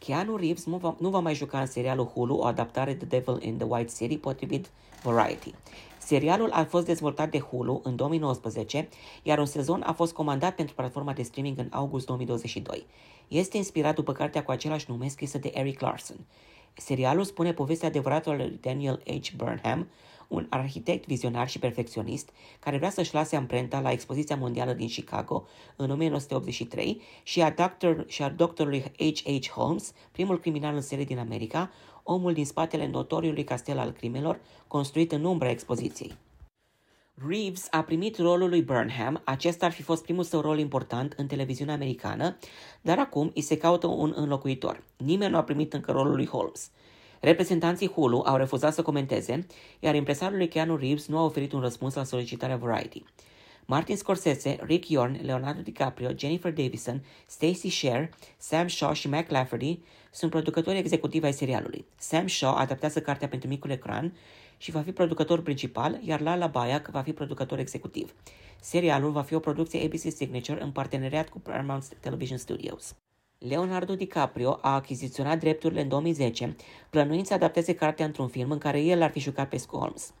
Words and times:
Keanu 0.00 0.36
Reeves 0.36 0.64
nu 0.64 0.76
va, 0.76 0.96
nu 0.98 1.08
va 1.08 1.18
mai 1.18 1.34
juca 1.34 1.60
în 1.60 1.66
serialul 1.66 2.06
Hulu 2.06 2.34
o 2.34 2.44
adaptare 2.44 2.94
The 2.94 3.06
Devil 3.06 3.38
in 3.40 3.56
the 3.56 3.66
White 3.66 3.92
City 3.96 4.18
potrivit 4.18 4.70
Variety. 5.02 5.54
Serialul 5.98 6.50
a 6.50 6.64
fost 6.64 6.86
dezvoltat 6.86 7.30
de 7.30 7.38
Hulu 7.38 7.80
în 7.84 7.96
2019, 7.96 8.88
iar 9.22 9.38
un 9.38 9.46
sezon 9.46 9.82
a 9.86 9.92
fost 9.92 10.12
comandat 10.12 10.54
pentru 10.54 10.74
platforma 10.74 11.12
de 11.12 11.22
streaming 11.22 11.58
în 11.58 11.68
august 11.70 12.06
2022. 12.06 12.86
Este 13.28 13.56
inspirat 13.56 13.94
după 13.94 14.12
cartea 14.12 14.44
cu 14.44 14.50
același 14.50 14.86
nume 14.88 15.08
scrisă 15.08 15.38
de 15.38 15.50
Eric 15.54 15.80
Larson. 15.80 16.16
Serialul 16.74 17.24
spune 17.24 17.52
povestea 17.52 17.88
adevărată 17.88 18.30
lui 18.30 18.58
Daniel 18.60 19.02
H. 19.06 19.32
Burnham, 19.36 19.88
un 20.28 20.46
arhitect 20.50 21.06
vizionar 21.06 21.48
și 21.48 21.58
perfecționist 21.58 22.30
care 22.58 22.76
vrea 22.76 22.90
să-și 22.90 23.14
lase 23.14 23.36
amprenta 23.36 23.80
la 23.80 23.90
expoziția 23.90 24.36
mondială 24.36 24.72
din 24.72 24.86
Chicago 24.86 25.46
în 25.76 25.90
1983 25.90 27.00
și 27.22 27.42
a, 27.42 27.50
doctor, 27.50 28.04
și 28.08 28.22
a 28.22 28.28
doctorului 28.28 28.80
H.H. 28.80 29.48
Holmes, 29.48 29.92
primul 30.12 30.38
criminal 30.38 30.74
în 30.74 30.80
serie 30.80 31.04
din 31.04 31.18
America, 31.18 31.70
omul 32.02 32.32
din 32.32 32.44
spatele 32.44 32.86
notoriului 32.86 33.44
castel 33.44 33.78
al 33.78 33.90
crimelor, 33.90 34.40
construit 34.66 35.12
în 35.12 35.24
umbra 35.24 35.50
expoziției. 35.50 36.16
Reeves 37.28 37.66
a 37.70 37.82
primit 37.82 38.18
rolul 38.18 38.48
lui 38.48 38.62
Burnham, 38.62 39.20
acesta 39.24 39.66
ar 39.66 39.72
fi 39.72 39.82
fost 39.82 40.02
primul 40.02 40.24
său 40.24 40.40
rol 40.40 40.58
important 40.58 41.14
în 41.16 41.26
televiziunea 41.26 41.74
americană, 41.74 42.36
dar 42.80 42.98
acum 42.98 43.30
îi 43.34 43.42
se 43.42 43.56
caută 43.56 43.86
un 43.86 44.12
înlocuitor. 44.16 44.82
Nimeni 44.96 45.30
nu 45.30 45.36
a 45.36 45.42
primit 45.42 45.72
încă 45.72 45.92
rolul 45.92 46.14
lui 46.14 46.26
Holmes. 46.26 46.70
Reprezentanții 47.20 47.90
Hulu 47.90 48.22
au 48.26 48.36
refuzat 48.36 48.74
să 48.74 48.82
comenteze, 48.82 49.46
iar 49.80 49.94
impresarul 49.94 50.36
lui 50.36 50.48
Keanu 50.48 50.76
Reeves 50.76 51.06
nu 51.06 51.18
a 51.18 51.24
oferit 51.24 51.52
un 51.52 51.60
răspuns 51.60 51.94
la 51.94 52.04
solicitarea 52.04 52.56
Variety. 52.56 53.04
Martin 53.70 53.96
Scorsese, 53.96 54.58
Rick 54.62 54.88
Yorn, 54.88 55.20
Leonardo 55.22 55.60
DiCaprio, 55.60 56.10
Jennifer 56.16 56.52
Davison, 56.52 57.04
Stacey 57.26 57.70
Sher, 57.70 58.10
Sam 58.38 58.68
Shaw 58.68 58.92
și 58.92 59.08
Mac 59.08 59.30
Lafferty 59.30 59.78
sunt 60.10 60.30
producători 60.30 60.78
executivi 60.78 61.24
ai 61.24 61.32
serialului. 61.32 61.84
Sam 61.98 62.26
Shaw 62.26 62.54
adaptează 62.54 63.00
cartea 63.00 63.28
pentru 63.28 63.48
micul 63.48 63.70
ecran 63.70 64.12
și 64.56 64.70
va 64.70 64.80
fi 64.80 64.92
producător 64.92 65.42
principal, 65.42 66.00
iar 66.04 66.20
Lala 66.20 66.46
Bayak 66.46 66.88
va 66.88 67.02
fi 67.02 67.12
producător 67.12 67.58
executiv. 67.58 68.14
Serialul 68.60 69.10
va 69.10 69.22
fi 69.22 69.34
o 69.34 69.38
producție 69.38 69.84
ABC 69.84 70.14
Signature 70.14 70.62
în 70.62 70.70
parteneriat 70.70 71.28
cu 71.28 71.38
Paramount 71.38 71.88
Television 72.00 72.38
Studios. 72.38 72.94
Leonardo 73.38 73.94
DiCaprio 73.94 74.58
a 74.62 74.74
achiziționat 74.74 75.38
drepturile 75.38 75.80
în 75.80 75.88
2010, 75.88 76.56
plănuind 76.90 77.26
să 77.26 77.34
adapteze 77.34 77.74
cartea 77.74 78.06
într-un 78.06 78.28
film 78.28 78.50
în 78.50 78.58
care 78.58 78.80
el 78.80 79.02
ar 79.02 79.10
fi 79.10 79.20
jucat 79.20 79.48
pe 79.48 79.62
Holmes. 79.68 80.12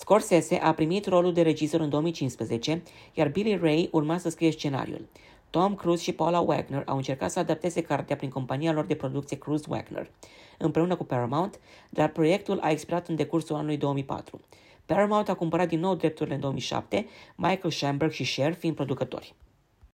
Scorsese 0.00 0.56
a 0.56 0.74
primit 0.74 1.06
rolul 1.06 1.32
de 1.32 1.42
regizor 1.42 1.80
în 1.80 1.88
2015, 1.88 2.82
iar 3.14 3.28
Billy 3.28 3.56
Ray 3.56 3.88
urma 3.92 4.18
să 4.18 4.28
scrie 4.28 4.50
scenariul. 4.50 5.08
Tom 5.50 5.74
Cruise 5.74 6.02
și 6.02 6.12
Paula 6.12 6.40
Wagner 6.40 6.82
au 6.86 6.96
încercat 6.96 7.30
să 7.30 7.38
adapteze 7.38 7.82
cartea 7.82 8.16
prin 8.16 8.30
compania 8.30 8.72
lor 8.72 8.84
de 8.84 8.94
producție 8.94 9.38
Cruise 9.38 9.64
Wagner, 9.68 10.10
împreună 10.58 10.96
cu 10.96 11.04
Paramount, 11.04 11.60
dar 11.90 12.08
proiectul 12.08 12.58
a 12.60 12.70
expirat 12.70 13.08
în 13.08 13.16
decursul 13.16 13.56
anului 13.56 13.76
2004. 13.76 14.40
Paramount 14.86 15.28
a 15.28 15.34
cumpărat 15.34 15.68
din 15.68 15.80
nou 15.80 15.94
drepturile 15.94 16.34
în 16.34 16.40
2007, 16.40 17.06
Michael 17.36 17.70
Schamberg 17.70 18.12
și 18.12 18.34
Cher 18.34 18.54
fiind 18.54 18.74
producători. 18.74 19.34